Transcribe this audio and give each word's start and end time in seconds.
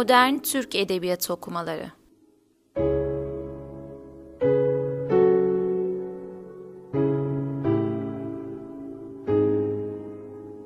Modern 0.00 0.38
Türk 0.38 0.74
Edebiyatı 0.74 1.32
Okumaları. 1.32 1.90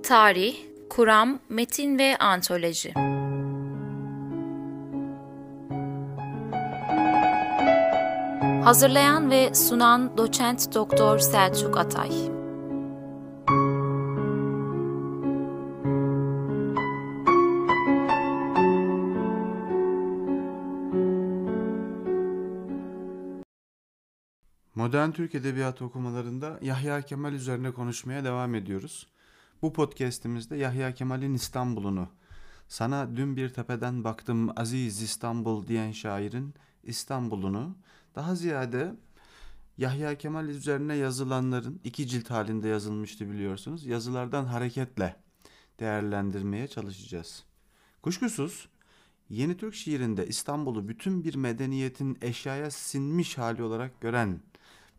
Tarih, 0.02 0.56
Kuram, 0.90 1.38
Metin 1.48 1.98
ve 1.98 2.16
Antoloji. 2.16 2.94
Hazırlayan 8.64 9.30
ve 9.30 9.54
sunan 9.54 10.18
Doçent 10.18 10.74
Doktor 10.74 11.18
Selçuk 11.18 11.78
Atay 11.78 12.33
Modern 24.84 25.10
Türk 25.10 25.34
Edebiyatı 25.34 25.84
okumalarında 25.84 26.58
Yahya 26.62 27.02
Kemal 27.02 27.32
üzerine 27.32 27.70
konuşmaya 27.70 28.24
devam 28.24 28.54
ediyoruz. 28.54 29.06
Bu 29.62 29.72
podcast'imizde 29.72 30.56
Yahya 30.56 30.94
Kemal'in 30.94 31.34
İstanbul'unu, 31.34 32.08
sana 32.68 33.16
dün 33.16 33.36
bir 33.36 33.48
tepeden 33.48 34.04
baktım 34.04 34.58
aziz 34.58 35.02
İstanbul 35.02 35.66
diyen 35.66 35.92
şairin 35.92 36.54
İstanbul'unu, 36.82 37.76
daha 38.14 38.34
ziyade 38.34 38.94
Yahya 39.78 40.18
Kemal 40.18 40.48
üzerine 40.48 40.94
yazılanların 40.94 41.80
iki 41.84 42.06
cilt 42.06 42.30
halinde 42.30 42.68
yazılmıştı 42.68 43.30
biliyorsunuz. 43.30 43.86
Yazılardan 43.86 44.44
hareketle 44.44 45.16
değerlendirmeye 45.80 46.68
çalışacağız. 46.68 47.44
Kuşkusuz 48.02 48.68
Yeni 49.30 49.56
Türk 49.56 49.74
şiirinde 49.74 50.26
İstanbul'u 50.26 50.88
bütün 50.88 51.24
bir 51.24 51.34
medeniyetin 51.34 52.18
eşyaya 52.22 52.70
sinmiş 52.70 53.38
hali 53.38 53.62
olarak 53.62 54.00
gören 54.00 54.40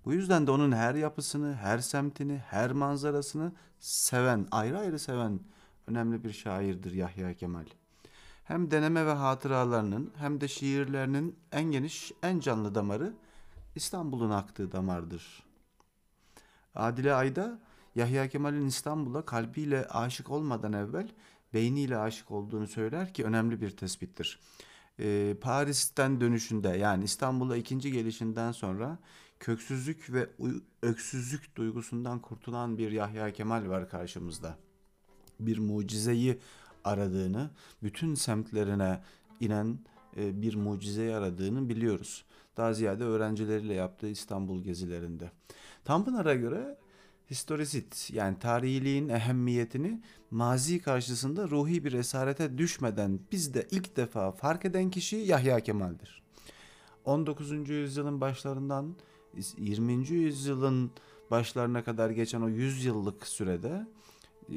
bu 0.06 0.14
yüzden 0.14 0.48
de 0.48 0.52
onun 0.52 0.72
her 0.72 0.96
yapısını, 0.96 1.56
her 1.56 1.80
semtini, 1.80 2.38
her 2.38 2.72
manzarasını 2.72 3.52
seven, 3.80 4.48
ayrı 4.52 4.80
ayrı 4.80 5.00
seven 5.00 5.40
önemli 5.88 6.24
bir 6.24 6.32
şairdir 6.32 6.92
Yahya 6.92 7.34
Kemal. 7.34 7.66
Hem 8.44 8.72
deneme 8.72 9.06
ve 9.06 9.12
hatıralarının 9.12 10.14
hem 10.18 10.42
de 10.42 10.48
şiirlerinin 10.48 11.36
en 11.52 11.64
geniş, 11.64 12.12
en 12.24 12.40
canlı 12.40 12.76
damarı 12.76 13.14
İstanbul'un 13.76 14.30
aktığı 14.30 14.72
damardır. 14.72 15.44
Adile 16.76 17.14
Ayda 17.14 17.60
Yahya 17.96 18.30
Kemal'in 18.30 18.66
İstanbul'a 18.66 19.26
kalbiyle 19.26 19.88
aşık 19.88 20.32
olmadan 20.32 20.74
evvel 20.74 21.12
beyniyle 21.54 21.98
aşık 21.98 22.32
olduğunu 22.32 22.68
söyler 22.68 23.14
ki 23.14 23.24
önemli 23.24 23.62
bir 23.62 23.70
tespittir. 23.70 24.40
Ee, 25.00 25.36
Paris'ten 25.42 26.22
dönüşünde 26.22 26.70
yani 26.70 27.04
İstanbul'a 27.04 27.58
ikinci 27.58 27.92
gelişinden 27.92 28.52
sonra 28.52 28.98
köksüzlük 29.40 30.14
ve 30.14 30.30
öksüzlük 30.82 31.56
duygusundan 31.56 32.20
kurtulan 32.20 32.78
bir 32.78 32.92
Yahya 32.92 33.34
Kemal 33.34 33.70
var 33.70 33.90
karşımızda. 33.90 34.58
Bir 35.40 35.58
mucizeyi 35.58 36.40
aradığını, 36.84 37.50
bütün 37.84 38.16
semtlerine 38.16 39.02
inen 39.40 39.80
e, 40.18 40.42
bir 40.42 40.56
mucizeyi 40.56 41.16
aradığını 41.16 41.70
biliyoruz. 41.70 42.26
Daha 42.58 42.74
ziyade 42.74 43.04
öğrencileriyle 43.04 43.74
yaptığı 43.74 44.08
İstanbul 44.08 44.64
gezilerinde. 44.64 45.32
Tanpınar'a 45.86 46.36
göre 46.36 46.78
historisit 47.30 48.10
yani 48.14 48.40
tarihiliğin 48.40 49.10
ehemmiyetini 49.10 50.02
mazi 50.32 50.82
karşısında 50.82 51.50
ruhi 51.50 51.86
bir 51.86 51.94
esarete 51.94 52.58
düşmeden 52.58 53.20
bizde 53.32 53.68
ilk 53.72 53.98
defa 53.98 54.32
fark 54.32 54.66
eden 54.66 54.90
kişi 54.90 55.16
Yahya 55.16 55.60
Kemal'dir. 55.60 56.24
19. 57.06 57.70
yüzyılın 57.70 58.22
başlarından 58.22 58.96
20. 59.58 60.10
yüzyılın 60.10 60.92
başlarına 61.32 61.84
kadar 61.84 62.10
geçen 62.10 62.42
o 62.42 62.50
100 62.50 62.86
yıllık 62.86 63.28
sürede 63.28 63.88
e, 64.50 64.56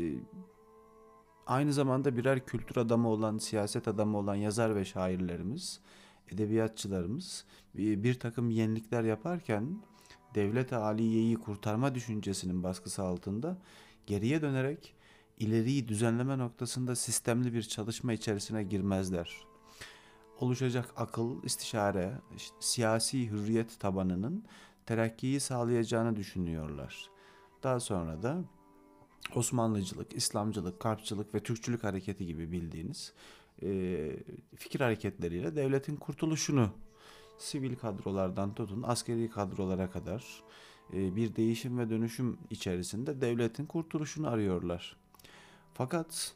aynı 1.46 1.72
zamanda 1.72 2.16
birer 2.16 2.46
kültür 2.46 2.76
adamı 2.76 3.08
olan, 3.08 3.38
siyaset 3.38 3.88
adamı 3.88 4.18
olan 4.18 4.34
yazar 4.34 4.76
ve 4.76 4.84
şairlerimiz, 4.84 5.80
edebiyatçılarımız 6.32 7.44
bir 7.74 8.14
takım 8.14 8.50
yenilikler 8.50 9.04
yaparken 9.04 9.82
devlet 10.34 10.72
aliyeyi 10.72 11.36
kurtarma 11.36 11.94
düşüncesinin 11.94 12.62
baskısı 12.62 13.02
altında 13.02 13.58
geriye 14.06 14.42
dönerek 14.42 14.94
ileriyi 15.38 15.88
düzenleme 15.88 16.38
noktasında 16.38 16.96
sistemli 16.96 17.54
bir 17.54 17.62
çalışma 17.62 18.12
içerisine 18.12 18.62
girmezler. 18.62 19.48
Oluşacak 20.40 20.92
akıl, 20.96 21.42
istişare, 21.42 22.12
siyasi 22.60 23.30
hürriyet 23.30 23.80
tabanının 23.80 24.44
terakkiyi 24.88 25.40
sağlayacağını 25.40 26.16
düşünüyorlar. 26.16 27.10
Daha 27.62 27.80
sonra 27.80 28.22
da 28.22 28.44
Osmanlıcılık, 29.34 30.12
İslamcılık, 30.12 30.80
Karpçılık 30.80 31.34
ve 31.34 31.40
Türkçülük 31.40 31.84
hareketi 31.84 32.26
gibi 32.26 32.52
bildiğiniz 32.52 33.12
e, 33.62 33.68
fikir 34.56 34.80
hareketleriyle 34.80 35.56
devletin 35.56 35.96
kurtuluşunu 35.96 36.70
sivil 37.38 37.76
kadrolardan 37.76 38.54
tutun 38.54 38.82
askeri 38.82 39.30
kadrolara 39.30 39.90
kadar 39.90 40.42
e, 40.92 41.16
bir 41.16 41.36
değişim 41.36 41.78
ve 41.78 41.90
dönüşüm 41.90 42.38
içerisinde 42.50 43.20
devletin 43.20 43.66
kurtuluşunu 43.66 44.28
arıyorlar. 44.28 44.96
Fakat 45.74 46.34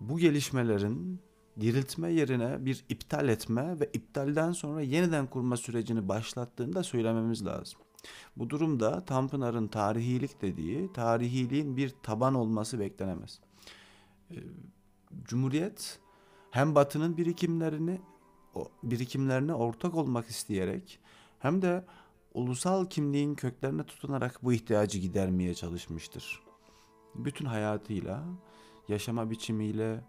bu 0.00 0.18
gelişmelerin 0.18 1.20
diriltme 1.60 2.12
yerine 2.12 2.66
bir 2.66 2.84
iptal 2.88 3.28
etme 3.28 3.80
ve 3.80 3.90
iptalden 3.92 4.52
sonra 4.52 4.80
yeniden 4.80 5.26
kurma 5.26 5.56
sürecini 5.56 6.08
başlattığını 6.08 6.74
da 6.74 6.82
söylememiz 6.82 7.46
lazım. 7.46 7.80
Bu 8.36 8.50
durumda 8.50 9.00
Tanpınar'ın 9.00 9.68
tarihilik 9.68 10.42
dediği 10.42 10.92
tarihiliğin 10.92 11.76
bir 11.76 11.94
taban 12.02 12.34
olması 12.34 12.80
beklenemez. 12.80 13.40
Ee, 14.30 14.36
Cumhuriyet 15.24 15.98
hem 16.50 16.74
Batı'nın 16.74 17.16
birikimlerini 17.16 18.00
birikimlerine 18.82 19.54
ortak 19.54 19.94
olmak 19.94 20.26
isteyerek 20.26 20.98
hem 21.38 21.62
de 21.62 21.84
ulusal 22.34 22.86
kimliğin 22.86 23.34
köklerine 23.34 23.84
tutunarak 23.84 24.42
bu 24.42 24.52
ihtiyacı 24.52 24.98
gidermeye 24.98 25.54
çalışmıştır. 25.54 26.42
Bütün 27.14 27.44
hayatıyla, 27.44 28.24
yaşama 28.88 29.30
biçimiyle, 29.30 30.00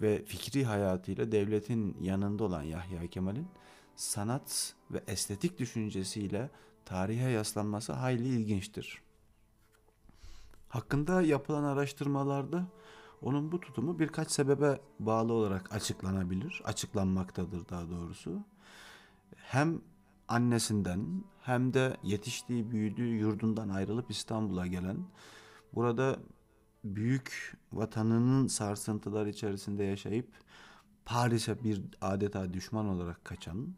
ve 0.00 0.24
fikri 0.24 0.64
hayatıyla 0.64 1.32
devletin 1.32 1.96
yanında 2.00 2.44
olan 2.44 2.62
Yahya 2.62 3.06
Kemal'in 3.06 3.48
sanat 3.96 4.74
ve 4.90 5.02
estetik 5.06 5.58
düşüncesiyle 5.58 6.50
tarihe 6.84 7.30
yaslanması 7.30 7.92
hayli 7.92 8.28
ilginçtir. 8.28 9.02
Hakkında 10.68 11.22
yapılan 11.22 11.64
araştırmalarda 11.64 12.66
onun 13.22 13.52
bu 13.52 13.60
tutumu 13.60 13.98
birkaç 13.98 14.30
sebebe 14.30 14.80
bağlı 14.98 15.32
olarak 15.32 15.74
açıklanabilir, 15.74 16.62
açıklanmaktadır 16.64 17.68
daha 17.68 17.90
doğrusu. 17.90 18.40
Hem 19.36 19.80
annesinden 20.28 21.24
hem 21.42 21.74
de 21.74 21.96
yetiştiği, 22.02 22.70
büyüdüğü 22.70 23.16
yurdundan 23.16 23.68
ayrılıp 23.68 24.10
İstanbul'a 24.10 24.66
gelen, 24.66 24.96
burada 25.74 26.18
büyük 26.84 27.56
vatanının 27.72 28.46
sarsıntılar 28.46 29.26
içerisinde 29.26 29.84
yaşayıp 29.84 30.28
Paris'e 31.04 31.64
bir 31.64 31.82
adeta 32.00 32.52
düşman 32.52 32.88
olarak 32.88 33.24
kaçan, 33.24 33.74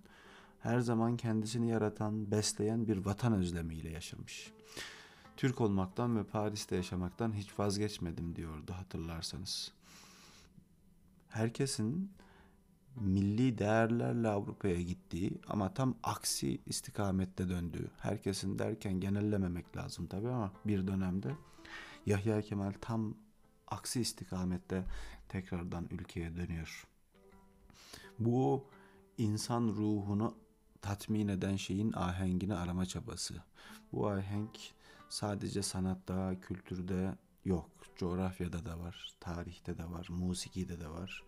her 0.60 0.81
zaman 0.81 1.16
kendisini 1.16 1.69
yaratan, 1.69 2.31
besleyen 2.31 2.88
bir 2.88 2.97
vatan 2.97 3.32
özlemiyle 3.32 3.91
yaşamış. 3.91 4.53
Türk 5.37 5.61
olmaktan 5.61 6.17
ve 6.17 6.25
Paris'te 6.25 6.76
yaşamaktan 6.76 7.32
hiç 7.32 7.58
vazgeçmedim 7.58 8.37
diyordu 8.37 8.73
hatırlarsanız. 8.73 9.73
Herkesin 11.28 12.11
milli 12.96 13.58
değerlerle 13.58 14.28
Avrupa'ya 14.28 14.82
gittiği 14.82 15.38
ama 15.49 15.75
tam 15.75 15.94
aksi 16.02 16.58
istikamette 16.67 17.49
döndüğü. 17.49 17.90
Herkesin 17.99 18.58
derken 18.58 19.00
genellememek 19.00 19.76
lazım 19.76 20.06
tabii 20.06 20.28
ama 20.28 20.52
bir 20.64 20.87
dönemde 20.87 21.31
Yahya 22.06 22.42
Kemal 22.42 22.72
tam 22.80 23.14
aksi 23.68 24.00
istikamette 24.00 24.84
tekrardan 25.28 25.88
ülkeye 25.90 26.36
dönüyor. 26.36 26.86
Bu 28.18 28.64
insan 29.18 29.68
ruhunu 29.68 30.34
tatmin 30.82 31.28
eden 31.28 31.56
şeyin 31.56 31.92
ahengini 31.92 32.54
arama 32.54 32.86
çabası. 32.86 33.34
Bu 33.92 34.08
ahenk 34.08 34.58
sadece 35.08 35.62
sanatta, 35.62 36.40
kültürde 36.40 37.14
yok. 37.44 37.70
Coğrafyada 37.96 38.64
da 38.64 38.78
var, 38.80 39.14
tarihte 39.20 39.78
de 39.78 39.90
var, 39.90 40.06
musikide 40.10 40.80
de 40.80 40.88
var, 40.88 41.24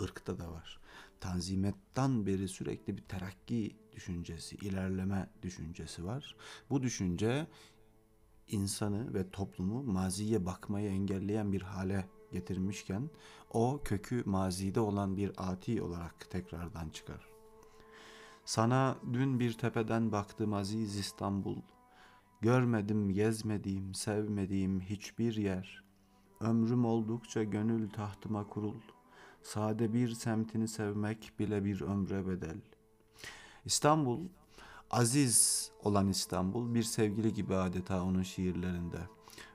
ırkta 0.00 0.38
da 0.38 0.52
var. 0.52 0.80
Tanzimettan 1.20 2.26
beri 2.26 2.48
sürekli 2.48 2.96
bir 2.96 3.02
terakki 3.02 3.76
düşüncesi, 3.92 4.56
ilerleme 4.56 5.30
düşüncesi 5.42 6.04
var. 6.04 6.36
Bu 6.70 6.82
düşünce 6.82 7.46
insanı 8.48 9.14
ve 9.14 9.30
toplumu 9.30 9.82
maziye 9.82 10.46
bakmayı 10.46 10.90
engelleyen 10.90 11.52
bir 11.52 11.62
hale 11.62 12.08
getirmişken 12.32 13.10
o 13.50 13.80
kökü 13.84 14.22
mazide 14.26 14.80
olan 14.80 15.16
bir 15.16 15.32
ati 15.36 15.82
olarak 15.82 16.30
tekrardan 16.30 16.88
çıkar. 16.88 17.28
Sana 18.44 18.96
dün 19.12 19.40
bir 19.40 19.52
tepeden 19.58 20.12
baktım 20.12 20.52
aziz 20.52 20.96
İstanbul. 20.96 21.56
Görmedim, 22.40 23.12
gezmediğim, 23.12 23.94
sevmediğim 23.94 24.80
hiçbir 24.80 25.36
yer. 25.36 25.84
Ömrüm 26.40 26.84
oldukça 26.84 27.44
gönül 27.44 27.90
tahtıma 27.90 28.48
kurul. 28.48 28.80
Sade 29.42 29.92
bir 29.92 30.08
semtini 30.08 30.68
sevmek 30.68 31.32
bile 31.38 31.64
bir 31.64 31.80
ömre 31.80 32.26
bedel. 32.26 32.60
İstanbul, 33.64 34.28
aziz 34.94 35.70
olan 35.82 36.08
İstanbul 36.08 36.74
bir 36.74 36.82
sevgili 36.82 37.32
gibi 37.32 37.54
adeta 37.54 38.02
onun 38.02 38.22
şiirlerinde. 38.22 38.98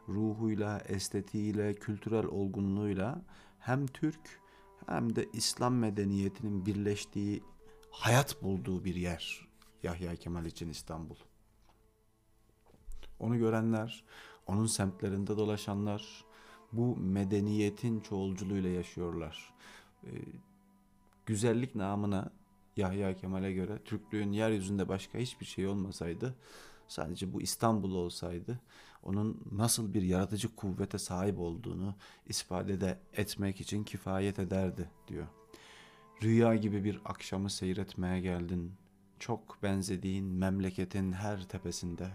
Ruhuyla, 0.08 0.80
estetiğiyle, 0.80 1.74
kültürel 1.74 2.26
olgunluğuyla 2.26 3.22
hem 3.60 3.88
Türk 3.88 4.42
hem 4.86 5.16
de 5.16 5.30
İslam 5.34 5.76
medeniyetinin 5.76 6.66
birleştiği, 6.66 7.44
hayat 7.92 8.44
bulduğu 8.44 8.86
bir 8.86 8.96
yer 8.96 9.48
Yahya 9.84 10.16
Kemal 10.16 10.46
için 10.46 10.70
İstanbul. 10.70 11.16
Onu 13.20 13.38
görenler, 13.38 14.04
onun 14.48 14.66
semtlerinde 14.66 15.38
dolaşanlar 15.38 16.26
bu 16.72 16.96
medeniyetin 16.98 18.00
çoğulculuğuyla 18.00 18.70
yaşıyorlar. 18.70 19.54
Ee, 20.04 20.10
güzellik 21.26 21.76
namına 21.76 22.32
Yahya 22.78 23.16
Kemal'e 23.16 23.54
göre 23.54 23.80
Türklüğün 23.86 24.32
yeryüzünde 24.32 24.90
başka 24.90 25.18
hiçbir 25.18 25.46
şey 25.46 25.68
olmasaydı, 25.68 26.36
sadece 26.88 27.34
bu 27.34 27.42
İstanbul 27.42 27.96
olsaydı, 27.96 28.60
onun 29.04 29.42
nasıl 29.52 29.94
bir 29.94 30.02
yaratıcı 30.02 30.56
kuvvete 30.56 30.98
sahip 30.98 31.40
olduğunu 31.40 31.96
ispat 32.28 32.70
etmek 33.14 33.62
için 33.62 33.84
kifayet 33.84 34.40
ederdi 34.40 34.90
diyor. 35.08 35.28
Rüya 36.24 36.56
gibi 36.56 36.84
bir 36.84 37.02
akşamı 37.06 37.50
seyretmeye 37.50 38.22
geldin. 38.22 38.74
Çok 39.20 39.64
benzediğin 39.64 40.26
memleketin 40.26 41.12
her 41.12 41.44
tepesinde. 41.48 42.12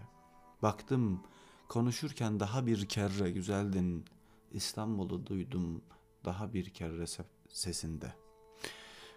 Baktım 0.63 1.23
konuşurken 1.69 2.41
daha 2.41 2.67
bir 2.67 2.87
kere 2.87 3.31
güzeldin. 3.31 4.05
İstanbul'u 4.53 5.27
duydum 5.27 5.83
daha 6.25 6.55
bir 6.55 6.71
kere 6.71 7.05
sesinde. 7.49 8.24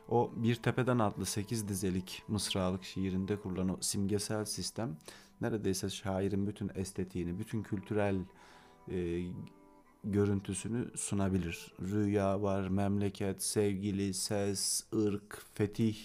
O 0.09 0.31
Bir 0.35 0.55
Tepeden 0.55 0.99
adlı 0.99 1.25
sekiz 1.25 1.67
dizelik 1.67 2.23
mısralık 2.27 2.83
şiirinde 2.83 3.39
kurulan 3.39 3.69
o 3.69 3.77
simgesel 3.81 4.45
sistem 4.45 4.97
neredeyse 5.41 5.89
şairin 5.89 6.47
bütün 6.47 6.71
estetiğini, 6.75 7.39
bütün 7.39 7.63
kültürel 7.63 8.15
e, 8.91 9.23
görüntüsünü 10.03 10.97
sunabilir. 10.97 11.73
Rüya 11.81 12.41
var, 12.41 12.67
memleket, 12.67 13.43
sevgili, 13.43 14.13
ses, 14.13 14.83
ırk, 14.95 15.45
fetih, 15.53 15.97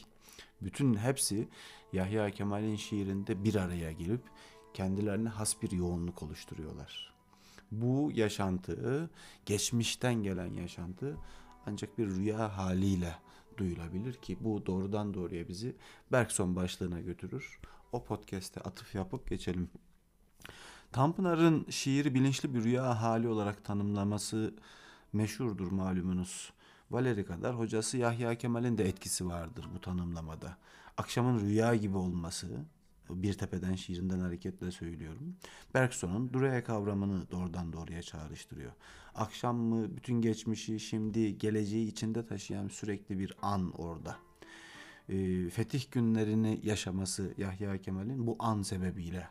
bütün 0.63 0.95
hepsi 0.95 1.49
Yahya 1.93 2.31
Kemal'in 2.31 2.77
şiirinde 2.77 3.45
bir 3.45 3.55
araya 3.55 3.93
gelip 3.93 4.23
kendilerine 4.75 5.29
has 5.29 5.63
bir 5.63 5.71
yoğunluk 5.71 6.23
oluşturuyorlar. 6.23 7.13
Bu 7.71 8.11
yaşantı, 8.15 9.11
geçmişten 9.47 10.15
gelen 10.15 10.55
yaşantı 10.55 11.17
ancak 11.67 11.99
bir 11.99 12.07
rüya 12.07 12.57
haliyle 12.57 13.15
duyulabilir 13.59 14.15
ki 14.15 14.37
bu 14.41 14.67
doğrudan 14.67 15.15
doğruya 15.15 15.49
bizi 15.49 15.77
Bergson 16.13 16.57
başlığına 16.57 17.01
götürür. 17.01 17.61
O 17.93 18.05
podcast'e 18.05 18.61
atıf 18.61 18.95
yapıp 18.95 19.29
geçelim. 19.29 19.71
Tanpınar'ın 20.93 21.67
şiiri 21.71 22.15
bilinçli 22.15 22.55
bir 22.55 22.65
rüya 22.65 23.03
hali 23.03 23.29
olarak 23.29 23.65
tanımlaması 23.65 24.55
meşhurdur 25.13 25.73
malumunuz. 25.73 26.53
Valeri 26.91 27.25
kadar 27.25 27.59
hocası 27.59 27.99
Yahya 27.99 28.35
Kemal'in 28.35 28.79
de 28.79 28.85
etkisi 28.85 29.27
vardır 29.27 29.69
bu 29.75 29.81
tanımlamada. 29.81 30.57
Akşamın 30.97 31.41
rüya 31.41 31.75
gibi 31.75 31.97
olması, 31.97 32.65
bir 33.11 33.35
tepeden 33.35 33.75
şiirinden 33.75 34.21
hareketle 34.21 34.71
söylüyorum. 34.71 35.37
Bergson'un 35.75 36.33
Duraya 36.33 36.65
kavramını 36.65 37.31
doğrudan 37.31 37.73
doğruya 37.73 38.03
çağrıştırıyor. 38.03 38.73
Akşam 39.15 39.57
mı 39.57 39.97
bütün 39.97 40.21
geçmişi, 40.21 40.81
şimdi, 40.81 41.39
geleceği 41.39 41.89
içinde 41.89 42.27
taşıyan 42.27 42.69
sürekli 42.69 43.19
bir 43.19 43.37
an 43.43 43.73
orada. 43.73 44.17
E, 45.09 45.49
fetih 45.51 45.91
günlerini 45.91 46.61
yaşaması 46.63 47.35
Yahya 47.39 47.81
Kemal'in 47.81 48.27
bu 48.27 48.37
an 48.39 48.63
sebebiyle 48.63 49.29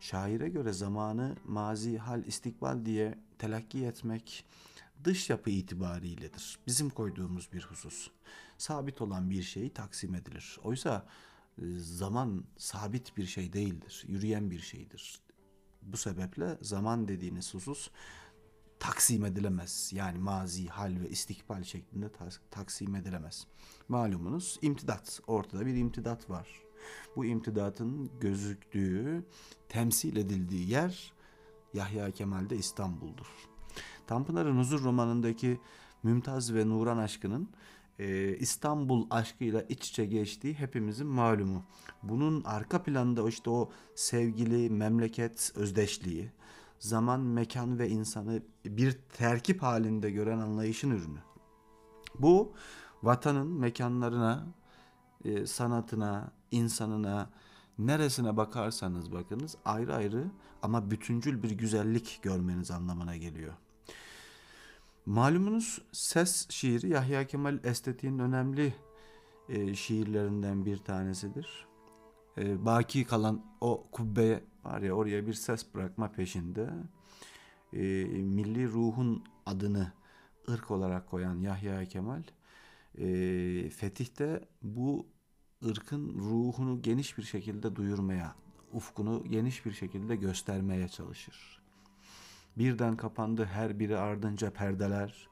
şaire 0.00 0.48
göre 0.48 0.72
zamanı 0.72 1.36
mazi, 1.44 1.98
hal, 1.98 2.24
istikbal 2.24 2.84
diye 2.84 3.18
telakki 3.38 3.84
etmek 3.86 4.44
dış 5.04 5.30
yapı 5.30 5.50
itibariyledir. 5.50 6.58
Bizim 6.66 6.90
koyduğumuz 6.90 7.52
bir 7.52 7.62
husus. 7.62 8.10
Sabit 8.58 9.00
olan 9.00 9.30
bir 9.30 9.42
şey 9.42 9.70
taksim 9.70 10.14
edilir. 10.14 10.58
Oysa 10.64 11.06
zaman 11.78 12.44
sabit 12.56 13.16
bir 13.16 13.26
şey 13.26 13.52
değildir. 13.52 14.04
Yürüyen 14.06 14.50
bir 14.50 14.60
şeydir. 14.60 15.20
Bu 15.82 15.96
sebeple 15.96 16.58
zaman 16.62 17.08
dediğiniz 17.08 17.54
husus 17.54 17.90
taksim 18.82 19.24
edilemez. 19.24 19.90
Yani 19.94 20.18
mazi, 20.18 20.66
hal 20.66 21.00
ve 21.00 21.08
istikbal 21.08 21.62
şeklinde 21.62 22.10
taksim 22.50 22.94
edilemez. 22.94 23.46
Malumunuz 23.88 24.58
imtidat. 24.62 25.20
Ortada 25.26 25.66
bir 25.66 25.76
imtidat 25.76 26.30
var. 26.30 26.62
Bu 27.16 27.24
imtidatın 27.24 28.10
gözüktüğü, 28.20 29.24
temsil 29.68 30.16
edildiği 30.16 30.70
yer 30.70 31.12
Yahya 31.74 32.10
Kemal'de 32.10 32.56
İstanbul'dur. 32.56 33.26
Tanpınar'ın 34.06 34.58
Huzur 34.58 34.82
romanındaki 34.84 35.60
Mümtaz 36.02 36.54
ve 36.54 36.68
Nuran 36.68 36.98
aşkının 36.98 37.48
e, 37.98 38.36
İstanbul 38.36 39.06
aşkıyla 39.10 39.62
iç 39.62 39.88
içe 39.88 40.04
geçtiği 40.04 40.54
hepimizin 40.54 41.06
malumu. 41.06 41.62
Bunun 42.02 42.44
arka 42.44 42.82
planda 42.82 43.28
işte 43.28 43.50
o 43.50 43.70
sevgili 43.94 44.70
memleket 44.70 45.52
özdeşliği, 45.54 46.30
zaman, 46.78 47.20
mekan 47.20 47.78
ve 47.78 47.88
insanı 47.88 48.42
bir 48.64 48.92
terkip 48.92 49.62
halinde 49.62 50.10
gören 50.10 50.38
anlayışın 50.38 50.90
ürünü. 50.90 51.18
Bu 52.18 52.52
vatanın 53.02 53.46
mekanlarına, 53.46 54.46
e, 55.24 55.46
sanatına, 55.46 56.32
insanına, 56.50 57.30
neresine 57.78 58.36
bakarsanız 58.36 59.12
bakınız 59.12 59.56
ayrı 59.64 59.94
ayrı 59.94 60.24
ama 60.62 60.90
bütüncül 60.90 61.42
bir 61.42 61.50
güzellik 61.50 62.18
görmeniz 62.22 62.70
anlamına 62.70 63.16
geliyor. 63.16 63.52
Malumunuz 65.06 65.82
ses 65.92 66.50
şiiri 66.50 66.88
Yahya 66.88 67.26
Kemal 67.26 67.64
estetiğin 67.64 68.18
önemli 68.18 68.74
e, 69.48 69.74
şiirlerinden 69.74 70.64
bir 70.64 70.76
tanesidir. 70.76 71.66
E, 72.38 72.64
baki 72.64 73.04
kalan 73.04 73.44
o 73.60 73.86
kubbe 73.92 74.44
var 74.64 74.82
ya 74.82 74.92
oraya 74.92 75.26
bir 75.26 75.34
ses 75.34 75.74
bırakma 75.74 76.12
peşinde. 76.12 76.70
E, 77.72 77.82
milli 78.22 78.68
ruhun 78.68 79.24
adını 79.46 79.92
ırk 80.48 80.70
olarak 80.70 81.06
koyan 81.10 81.40
Yahya 81.40 81.84
Kemal 81.84 82.22
e, 82.98 83.04
Fetih'te 83.70 84.48
bu 84.62 85.06
ırkın 85.64 86.18
ruhunu 86.18 86.82
geniş 86.82 87.18
bir 87.18 87.22
şekilde 87.22 87.76
duyurmaya, 87.76 88.36
ufkunu 88.72 89.24
geniş 89.30 89.66
bir 89.66 89.72
şekilde 89.72 90.16
göstermeye 90.16 90.88
çalışır. 90.88 91.61
Birden 92.58 92.96
kapandı 92.96 93.44
her 93.44 93.78
biri 93.78 93.98
ardınca 93.98 94.50
perdeler. 94.50 95.28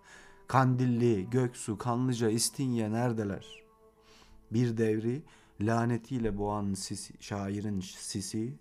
Kandilli, 0.48 1.30
Göksu, 1.30 1.78
Kanlıca, 1.78 2.28
İstinye 2.28 2.92
neredeler? 2.92 3.62
Bir 4.50 4.76
devri 4.76 5.22
lanetiyle 5.60 6.38
boğan 6.38 6.74
sisi, 6.74 7.14
şairin 7.20 7.80
sisi, 7.80 8.54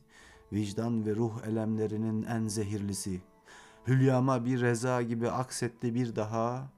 vicdan 0.53 1.05
ve 1.05 1.15
ruh 1.15 1.43
elemlerinin 1.47 2.23
en 2.23 2.47
zehirlisi. 2.47 3.21
Hülyama 3.87 4.45
bir 4.45 4.61
reza 4.61 5.01
gibi 5.01 5.29
aksetti 5.29 5.95
bir 5.95 6.15
daha, 6.15 6.71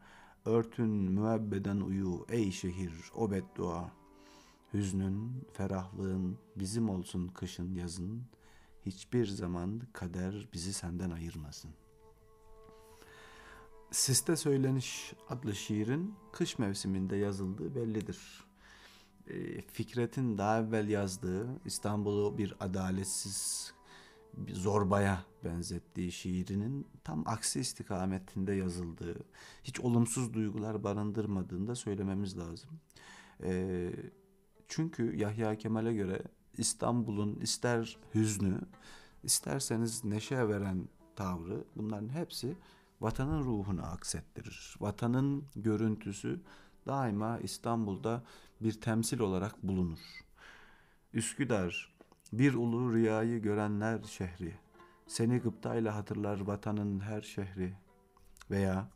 örtün 0.46 0.90
müebbeden 0.90 1.82
uyu 1.82 2.26
ey 2.30 2.52
şehir 2.52 2.94
o 3.16 3.32
beddua. 3.32 3.92
Hüznün, 4.74 5.32
ferahlığın 5.54 6.38
bizim 6.56 6.90
olsun 6.90 7.28
kışın 7.28 7.76
yazın.'' 7.76 8.41
Hiçbir 8.86 9.26
zaman 9.26 9.82
kader 9.94 10.48
bizi 10.54 10.74
senden 10.74 11.12
ayırmasın. 11.12 11.72
Siste 13.92 14.36
Söyleniş 14.36 15.14
adlı 15.30 15.56
şiirin 15.56 16.16
kış 16.32 16.60
mevsiminde 16.60 17.16
yazıldığı 17.16 17.76
bellidir. 17.76 18.44
E, 19.28 19.62
Fikret'in 19.62 20.38
daha 20.38 20.60
evvel 20.60 20.90
yazdığı 20.90 21.48
İstanbul'u 21.66 22.38
bir 22.38 22.56
adaletsiz 22.60 23.74
bir 24.34 24.56
zorbaya 24.56 25.26
benzettiği 25.44 26.12
şiirinin 26.12 26.88
tam 27.04 27.24
aksi 27.28 27.60
istikametinde 27.60 28.54
yazıldığı, 28.54 29.16
hiç 29.64 29.80
olumsuz 29.80 30.34
duygular 30.34 30.84
barındırmadığını 30.84 31.68
da 31.68 31.76
söylememiz 31.76 32.38
lazım. 32.38 32.70
E, 33.44 33.92
çünkü 34.68 35.16
Yahya 35.16 35.58
Kemal'e 35.58 35.94
göre 35.94 36.22
İstanbul'un 36.58 37.36
ister 37.36 37.98
hüznü, 38.16 38.62
isterseniz 39.24 40.04
neşe 40.04 40.48
veren 40.48 40.88
tavrı 41.16 41.64
bunların 41.76 42.10
hepsi 42.10 42.58
vatanın 43.02 43.44
ruhunu 43.44 43.86
aksettirir. 43.86 44.76
Vatanın 44.80 45.46
görüntüsü 45.56 46.42
daima 46.88 47.40
İstanbul'da 47.40 48.24
bir 48.62 48.82
temsil 48.82 49.20
olarak 49.20 49.64
bulunur. 49.64 50.00
Üsküdar, 51.14 51.96
bir 52.34 52.54
ulu 52.54 52.94
rüyayı 52.94 53.42
görenler 53.42 54.04
şehri. 54.04 54.54
Seni 55.08 55.40
gıptayla 55.40 55.96
hatırlar 55.96 56.42
vatanın 56.42 57.00
her 57.00 57.22
şehri. 57.22 57.74
Veya 58.52 58.90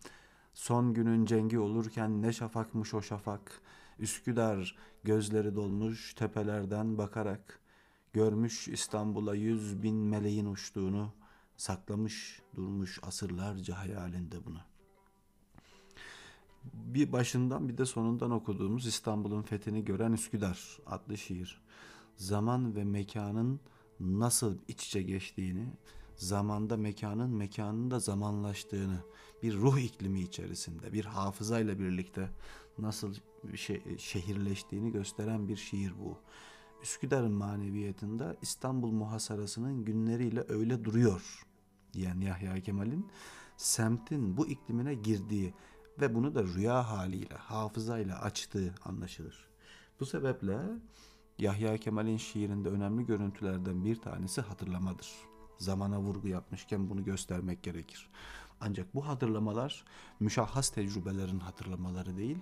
son 0.53 0.93
günün 0.93 1.25
cengi 1.25 1.59
olurken 1.59 2.21
ne 2.21 2.33
şafakmış 2.33 2.93
o 2.93 3.01
şafak. 3.01 3.61
Üsküdar 3.99 4.75
gözleri 5.03 5.55
dolmuş 5.55 6.13
tepelerden 6.13 6.97
bakarak. 6.97 7.59
Görmüş 8.13 8.67
İstanbul'a 8.67 9.35
yüz 9.35 9.83
bin 9.83 9.95
meleğin 9.95 10.45
uçtuğunu. 10.45 11.13
Saklamış 11.57 12.41
durmuş 12.55 12.99
asırlarca 13.03 13.77
hayalinde 13.77 14.45
bunu. 14.45 14.59
Bir 16.73 17.11
başından 17.11 17.69
bir 17.69 17.77
de 17.77 17.85
sonundan 17.85 18.31
okuduğumuz 18.31 18.87
İstanbul'un 18.87 19.41
fethini 19.41 19.85
gören 19.85 20.13
Üsküdar 20.13 20.77
adlı 20.85 21.17
şiir. 21.17 21.61
Zaman 22.17 22.75
ve 22.75 22.83
mekanın 22.83 23.59
nasıl 23.99 24.57
iç 24.67 24.87
içe 24.87 25.01
geçtiğini, 25.01 25.67
zamanda 26.15 26.77
mekanın 26.77 27.29
mekanın 27.29 27.91
da 27.91 27.99
zamanlaştığını, 27.99 29.03
bir 29.43 29.55
ruh 29.55 29.77
iklimi 29.77 30.21
içerisinde, 30.21 30.93
bir 30.93 31.05
hafızayla 31.05 31.79
birlikte 31.79 32.29
nasıl 32.77 33.15
şehirleştiğini 33.97 34.91
gösteren 34.91 35.47
bir 35.47 35.55
şiir 35.55 35.93
bu. 35.99 36.17
Üsküdar'ın 36.83 37.31
maneviyatında 37.31 38.35
İstanbul 38.41 38.91
muhasarasının 38.91 39.85
günleriyle 39.85 40.43
öyle 40.49 40.83
duruyor 40.83 41.45
diyen 41.93 42.21
Yahya 42.21 42.61
Kemal'in 42.61 43.07
semtin 43.57 44.37
bu 44.37 44.47
iklimine 44.47 44.93
girdiği 44.93 45.53
ve 46.01 46.15
bunu 46.15 46.35
da 46.35 46.43
rüya 46.43 46.89
haliyle, 46.89 47.35
hafızayla 47.35 48.21
açtığı 48.21 48.75
anlaşılır. 48.85 49.47
Bu 49.99 50.05
sebeple 50.05 50.59
Yahya 51.39 51.77
Kemal'in 51.77 52.17
şiirinde 52.17 52.69
önemli 52.69 53.05
görüntülerden 53.05 53.85
bir 53.85 53.95
tanesi 53.95 54.41
hatırlamadır. 54.41 55.13
Zamana 55.57 55.99
vurgu 55.99 56.27
yapmışken 56.27 56.89
bunu 56.89 57.03
göstermek 57.03 57.63
gerekir. 57.63 58.09
Ancak 58.61 58.95
bu 58.95 59.07
hatırlamalar 59.07 59.85
müşahhas 60.19 60.69
tecrübelerin 60.69 61.39
hatırlamaları 61.39 62.17
değil, 62.17 62.37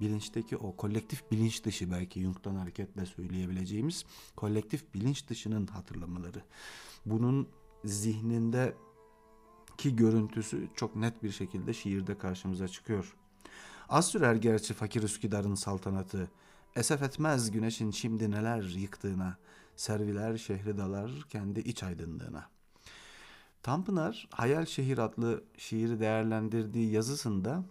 bilinçteki 0.00 0.56
o 0.56 0.76
kolektif 0.76 1.30
bilinç 1.30 1.64
dışı 1.64 1.90
belki 1.90 2.20
Jung'dan 2.20 2.54
hareketle 2.54 3.06
söyleyebileceğimiz 3.06 4.04
kolektif 4.36 4.94
bilinç 4.94 5.28
dışının 5.28 5.66
hatırlamaları. 5.66 6.42
Bunun 7.06 7.48
zihninde 7.84 8.74
ki 9.78 9.96
görüntüsü 9.96 10.68
çok 10.74 10.96
net 10.96 11.22
bir 11.22 11.30
şekilde 11.30 11.74
şiirde 11.74 12.18
karşımıza 12.18 12.68
çıkıyor. 12.68 13.16
Az 13.88 14.08
sürer 14.08 14.34
gerçi 14.34 14.74
fakir 14.74 15.02
Üsküdar'ın 15.02 15.54
saltanatı, 15.54 16.30
esef 16.76 17.02
etmez 17.02 17.50
güneşin 17.50 17.90
şimdi 17.90 18.30
neler 18.30 18.62
yıktığına, 18.62 19.36
serviler 19.76 20.36
şehri 20.36 20.78
dalar 20.78 21.10
kendi 21.30 21.60
iç 21.60 21.82
aydınlığına. 21.82 22.48
Tanpınar 23.62 24.28
Hayal 24.30 24.66
Şehir 24.66 24.98
adlı 24.98 25.44
şiiri 25.58 26.00
değerlendirdiği 26.00 26.90
yazısında 26.90 27.64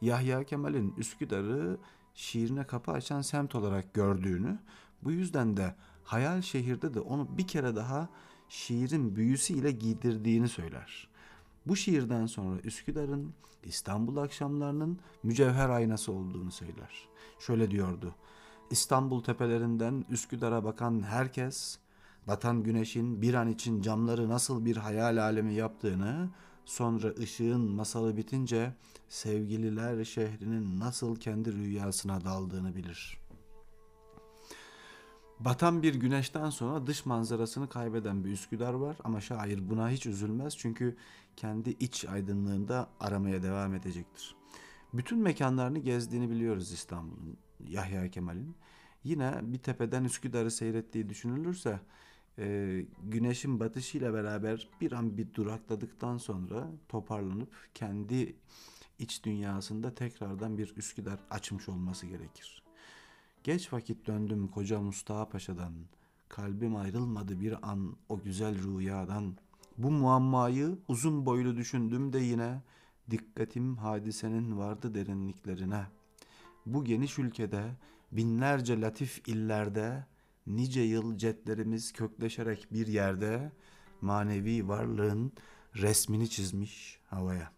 Yahya 0.00 0.44
Kemal'in 0.44 0.94
Üsküdar'ı 0.96 1.78
şiirine 2.14 2.64
kapı 2.64 2.92
açan 2.92 3.22
semt 3.22 3.54
olarak 3.54 3.94
gördüğünü, 3.94 4.58
bu 5.02 5.12
yüzden 5.12 5.56
de 5.56 5.74
Hayal 6.04 6.42
Şehir'de 6.42 6.94
de 6.94 7.00
onu 7.00 7.38
bir 7.38 7.46
kere 7.46 7.76
daha 7.76 8.08
şiirin 8.48 9.16
büyüsüyle 9.16 9.70
giydirdiğini 9.70 10.48
söyler. 10.48 11.08
Bu 11.66 11.76
şiirden 11.76 12.26
sonra 12.26 12.60
Üsküdar'ın 12.60 13.34
İstanbul 13.64 14.16
akşamlarının 14.16 14.98
mücevher 15.22 15.68
aynası 15.68 16.12
olduğunu 16.12 16.50
söyler. 16.50 17.08
Şöyle 17.38 17.70
diyordu. 17.70 18.14
İstanbul 18.70 19.22
tepelerinden 19.22 20.04
Üsküdar'a 20.10 20.64
bakan 20.64 21.02
herkes 21.02 21.78
batan 22.28 22.62
güneşin 22.62 23.22
bir 23.22 23.34
an 23.34 23.48
için 23.48 23.82
camları 23.82 24.28
nasıl 24.28 24.64
bir 24.64 24.76
hayal 24.76 25.16
alemi 25.16 25.54
yaptığını, 25.54 26.30
sonra 26.66 27.08
ışığın 27.08 27.70
masalı 27.70 28.16
bitince 28.16 28.72
sevgililer 29.08 30.04
şehrinin 30.04 30.80
nasıl 30.80 31.16
kendi 31.16 31.52
rüyasına 31.52 32.24
daldığını 32.24 32.76
bilir. 32.76 33.18
Batan 35.40 35.82
bir 35.82 35.94
güneşten 35.94 36.50
sonra 36.50 36.86
dış 36.86 37.06
manzarasını 37.06 37.68
kaybeden 37.68 38.24
bir 38.24 38.30
Üsküdar 38.30 38.72
var 38.72 38.96
ama 39.04 39.20
şair 39.20 39.70
buna 39.70 39.90
hiç 39.90 40.06
üzülmez 40.06 40.56
çünkü 40.56 40.96
kendi 41.36 41.70
iç 41.70 42.04
aydınlığında 42.04 42.88
aramaya 43.00 43.42
devam 43.42 43.74
edecektir. 43.74 44.36
Bütün 44.92 45.18
mekanlarını 45.18 45.78
gezdiğini 45.78 46.30
biliyoruz 46.30 46.72
İstanbul'un, 46.72 47.36
Yahya 47.68 48.10
Kemal'in. 48.10 48.56
Yine 49.04 49.34
bir 49.42 49.58
tepeden 49.58 50.04
Üsküdar'ı 50.04 50.50
seyrettiği 50.50 51.08
düşünülürse 51.08 51.80
e, 52.38 52.84
güneşin 53.02 53.60
batışıyla 53.60 54.14
beraber 54.14 54.68
bir 54.80 54.92
an 54.92 55.18
bir 55.18 55.34
durakladıktan 55.34 56.18
sonra 56.18 56.70
toparlanıp 56.88 57.48
kendi 57.74 58.36
iç 58.98 59.24
dünyasında 59.24 59.94
tekrardan 59.94 60.58
bir 60.58 60.76
Üsküdar 60.76 61.20
açmış 61.30 61.68
olması 61.68 62.06
gerekir. 62.06 62.62
Geç 63.44 63.72
vakit 63.72 64.06
döndüm 64.06 64.48
koca 64.48 64.80
Mustafa 64.80 65.28
Paşa'dan. 65.28 65.72
Kalbim 66.28 66.76
ayrılmadı 66.76 67.40
bir 67.40 67.70
an 67.70 67.96
o 68.08 68.22
güzel 68.22 68.62
rüyadan. 68.62 69.36
Bu 69.78 69.90
muammayı 69.90 70.78
uzun 70.88 71.26
boylu 71.26 71.56
düşündüm 71.56 72.12
de 72.12 72.18
yine 72.18 72.62
dikkatim 73.10 73.76
hadisenin 73.76 74.58
vardı 74.58 74.94
derinliklerine. 74.94 75.86
Bu 76.66 76.84
geniş 76.84 77.18
ülkede 77.18 77.64
binlerce 78.12 78.80
latif 78.80 79.28
illerde 79.28 80.06
nice 80.46 80.80
yıl 80.80 81.16
cetlerimiz 81.16 81.92
kökleşerek 81.92 82.66
bir 82.72 82.86
yerde 82.86 83.52
manevi 84.00 84.68
varlığın 84.68 85.32
resmini 85.74 86.30
çizmiş 86.30 87.00
havaya. 87.10 87.52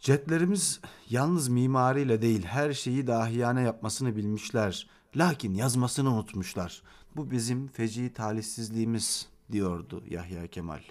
Cetlerimiz 0.00 0.80
yalnız 1.10 1.48
mimariyle 1.48 2.22
değil 2.22 2.44
her 2.44 2.72
şeyi 2.72 3.06
dahiyane 3.06 3.62
yapmasını 3.62 4.16
bilmişler. 4.16 4.88
Lakin 5.16 5.54
yazmasını 5.54 6.10
unutmuşlar. 6.14 6.82
Bu 7.16 7.30
bizim 7.30 7.68
feci 7.68 8.12
talihsizliğimiz 8.12 9.28
diyordu 9.52 10.04
Yahya 10.08 10.46
Kemal. 10.46 10.82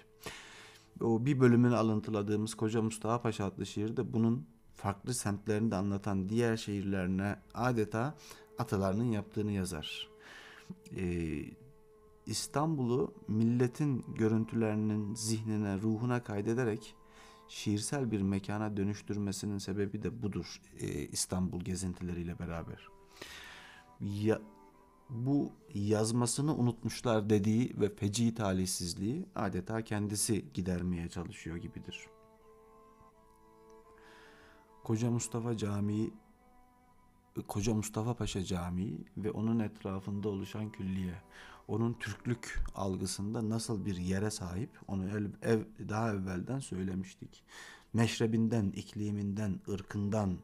O 1.00 1.26
bir 1.26 1.40
bölümünü 1.40 1.76
alıntıladığımız 1.76 2.54
Koca 2.54 2.82
Mustafa 2.82 3.22
Paşa 3.22 3.44
adlı 3.44 3.66
şiirde 3.66 4.12
bunun 4.12 4.46
farklı 4.74 5.14
semtlerini 5.14 5.70
de 5.70 5.76
anlatan 5.76 6.28
diğer 6.28 6.56
şehirlerine 6.56 7.36
adeta 7.54 8.14
atalarının 8.58 9.12
yaptığını 9.12 9.52
yazar. 9.52 10.08
Ee, 10.96 11.44
İstanbul'u 12.26 13.14
milletin 13.28 14.04
görüntülerinin 14.14 15.14
zihnine, 15.14 15.80
ruhuna 15.80 16.22
kaydederek 16.22 16.94
şiirsel 17.48 18.10
bir 18.10 18.22
mekana 18.22 18.76
dönüştürmesinin 18.76 19.58
sebebi 19.58 20.02
de 20.02 20.22
budur 20.22 20.60
e, 20.80 20.86
İstanbul 20.88 21.60
gezintileriyle 21.60 22.38
beraber. 22.38 22.88
Ya, 24.00 24.40
bu 25.10 25.52
yazmasını 25.74 26.56
unutmuşlar 26.56 27.30
dediği 27.30 27.80
ve 27.80 27.94
feci 27.94 28.34
talihsizliği 28.34 29.26
adeta 29.34 29.82
kendisi 29.82 30.44
gidermeye 30.54 31.08
çalışıyor 31.08 31.56
gibidir. 31.56 32.06
Koca 34.84 35.10
Mustafa 35.10 35.56
Camii 35.56 36.12
Koca 37.40 37.74
Mustafa 37.74 38.14
Paşa 38.14 38.44
Camii 38.44 38.98
ve 39.16 39.30
onun 39.30 39.58
etrafında 39.58 40.28
oluşan 40.28 40.72
külliye, 40.72 41.14
onun 41.68 41.92
Türklük 41.92 42.64
algısında 42.74 43.48
nasıl 43.48 43.84
bir 43.84 43.96
yere 43.96 44.30
sahip 44.30 44.70
onu 44.88 45.04
ev, 45.42 45.60
daha 45.88 46.12
evvelden 46.12 46.58
söylemiştik. 46.58 47.44
Meşrebinden, 47.92 48.70
ikliminden, 48.70 49.60
ırkından 49.68 50.38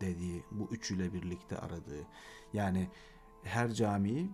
dediği 0.00 0.44
bu 0.50 0.68
üçüyle 0.70 1.12
birlikte 1.12 1.58
aradığı. 1.58 2.06
Yani 2.52 2.88
her 3.42 3.74
cami 3.74 4.30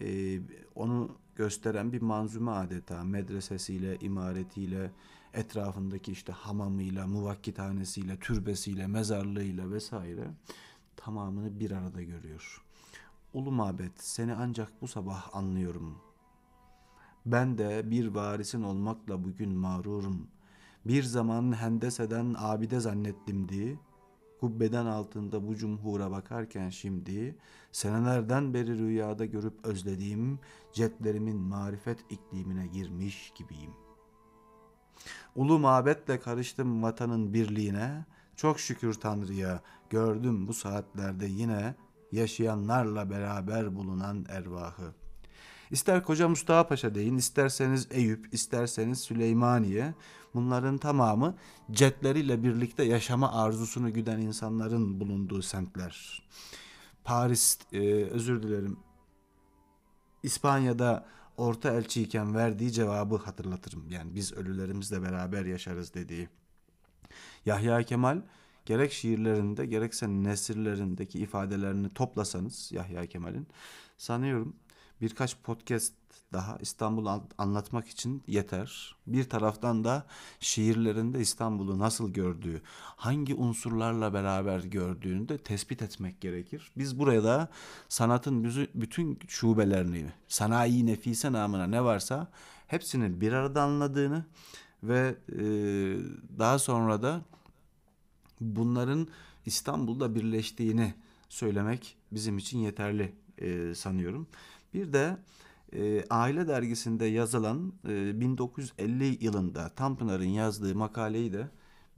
e, 0.00 0.40
onu 0.74 1.18
gösteren 1.36 1.92
bir 1.92 2.02
manzume 2.02 2.50
adeta 2.50 3.04
medresesiyle, 3.04 3.96
imaretiyle, 3.96 4.90
etrafındaki 5.34 6.12
işte 6.12 6.32
hamamıyla, 6.32 7.06
muvakkithanesiyle, 7.06 8.18
türbesiyle, 8.18 8.86
mezarlığıyla 8.86 9.70
vesaire 9.70 10.30
tamamını 11.06 11.60
bir 11.60 11.70
arada 11.70 12.02
görüyor. 12.02 12.62
Ulu 13.32 13.52
mabet 13.52 13.92
seni 13.96 14.34
ancak 14.34 14.82
bu 14.82 14.88
sabah 14.88 15.36
anlıyorum. 15.36 15.98
Ben 17.26 17.58
de 17.58 17.90
bir 17.90 18.06
varisin 18.06 18.62
olmakla 18.62 19.24
bugün 19.24 19.50
mağrurum. 19.50 20.28
Bir 20.86 21.02
zaman 21.02 21.52
hendeseden 21.52 22.34
abide 22.38 22.80
zannettimdi. 22.80 23.78
Kubbeden 24.40 24.86
altında 24.86 25.48
bu 25.48 25.56
cumhura 25.56 26.10
bakarken 26.10 26.68
şimdi 26.68 27.36
senelerden 27.72 28.54
beri 28.54 28.78
rüyada 28.78 29.24
görüp 29.24 29.66
özlediğim 29.66 30.38
cetlerimin 30.72 31.36
marifet 31.36 31.98
iklimine 32.10 32.66
girmiş 32.66 33.32
gibiyim. 33.34 33.72
Ulu 35.36 35.58
mabetle 35.58 36.20
karıştım 36.20 36.82
vatanın 36.82 37.34
birliğine. 37.34 38.04
Çok 38.36 38.60
şükür 38.60 38.94
Tanrı'ya 38.94 39.62
gördüm 39.90 40.48
bu 40.48 40.54
saatlerde 40.54 41.26
yine 41.26 41.74
yaşayanlarla 42.12 43.10
beraber 43.10 43.76
bulunan 43.76 44.26
ervahı. 44.28 44.94
İster 45.70 46.02
Koca 46.02 46.28
Mustafa 46.28 46.68
Paşa 46.68 46.94
deyin, 46.94 47.16
isterseniz 47.16 47.88
Eyüp, 47.90 48.34
isterseniz 48.34 49.00
Süleymaniye. 49.00 49.94
Bunların 50.34 50.78
tamamı 50.78 51.34
cetleriyle 51.70 52.42
birlikte 52.42 52.84
yaşama 52.84 53.32
arzusunu 53.32 53.92
güden 53.92 54.20
insanların 54.20 55.00
bulunduğu 55.00 55.42
semtler. 55.42 56.22
Paris, 57.04 57.58
e, 57.72 58.04
özür 58.04 58.42
dilerim, 58.42 58.76
İspanya'da 60.22 61.06
orta 61.36 61.70
elçiyken 61.70 62.34
verdiği 62.34 62.72
cevabı 62.72 63.16
hatırlatırım. 63.16 63.90
Yani 63.90 64.14
biz 64.14 64.32
ölülerimizle 64.32 65.02
beraber 65.02 65.44
yaşarız 65.44 65.94
dediği. 65.94 66.28
Yahya 67.46 67.82
Kemal 67.82 68.22
gerek 68.66 68.92
şiirlerinde 68.92 69.66
gerekse 69.66 70.08
nesirlerindeki 70.08 71.18
ifadelerini 71.18 71.88
toplasanız 71.88 72.72
Yahya 72.72 73.06
Kemal'in 73.06 73.46
sanıyorum 73.98 74.56
birkaç 75.00 75.36
podcast 75.36 75.92
daha 76.32 76.56
İstanbul'u 76.60 77.22
anlatmak 77.38 77.88
için 77.88 78.22
yeter. 78.26 78.96
Bir 79.06 79.24
taraftan 79.24 79.84
da 79.84 80.06
şiirlerinde 80.40 81.20
İstanbul'u 81.20 81.78
nasıl 81.78 82.12
gördüğü, 82.12 82.62
hangi 82.96 83.34
unsurlarla 83.34 84.14
beraber 84.14 84.60
gördüğünü 84.60 85.28
de 85.28 85.38
tespit 85.38 85.82
etmek 85.82 86.20
gerekir. 86.20 86.72
Biz 86.76 86.98
burada 86.98 87.48
sanatın 87.88 88.44
bütün 88.74 89.18
şubelerini, 89.28 90.12
sanayi 90.28 90.86
nefise 90.86 91.32
namına 91.32 91.66
ne 91.66 91.84
varsa 91.84 92.28
hepsini 92.66 93.20
bir 93.20 93.32
arada 93.32 93.62
anladığını 93.62 94.24
ve 94.82 95.14
daha 96.38 96.58
sonra 96.58 97.02
da 97.02 97.20
bunların 98.40 99.08
İstanbul'da 99.46 100.14
birleştiğini 100.14 100.94
söylemek 101.28 101.96
bizim 102.12 102.38
için 102.38 102.58
yeterli 102.58 103.12
e, 103.38 103.74
sanıyorum. 103.74 104.26
Bir 104.74 104.92
de 104.92 105.16
e, 105.72 106.04
Aile 106.10 106.48
Dergisi'nde 106.48 107.04
yazılan 107.06 107.72
e, 107.88 108.20
1950 108.20 109.24
yılında 109.24 109.68
Tanpınar'ın 109.68 110.24
yazdığı 110.24 110.74
makaleyi 110.74 111.32
de 111.32 111.48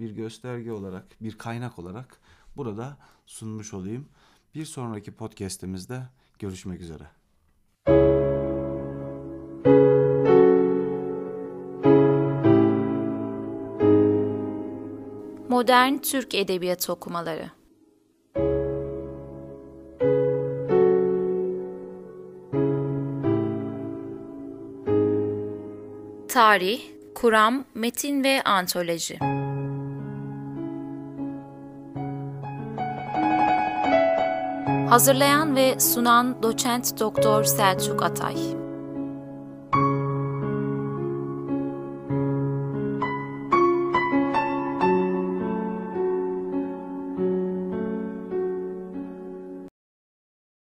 bir 0.00 0.10
gösterge 0.10 0.72
olarak, 0.72 1.04
bir 1.20 1.38
kaynak 1.38 1.78
olarak 1.78 2.20
burada 2.56 2.96
sunmuş 3.26 3.74
olayım. 3.74 4.08
Bir 4.54 4.64
sonraki 4.64 5.12
podcast'imizde 5.12 6.02
görüşmek 6.38 6.80
üzere. 6.80 7.17
Modern 15.58 15.96
Türk 15.98 16.34
Edebiyatı 16.34 16.92
Okumaları. 16.92 17.50
Tarih, 26.28 26.80
Kuram, 27.14 27.64
Metin 27.74 28.24
ve 28.24 28.42
Antoloji. 28.42 29.18
Hazırlayan 34.88 35.56
ve 35.56 35.80
sunan 35.80 36.42
Doçent 36.42 37.00
Doktor 37.00 37.44
Selçuk 37.44 38.02
Atay 38.02 38.57